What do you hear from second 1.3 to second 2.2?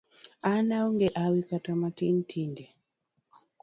kata matin